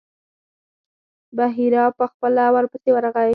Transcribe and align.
بحیرا 1.37 1.83
په 1.97 2.05
خپله 2.11 2.43
ورپسې 2.55 2.89
ورغی. 2.93 3.29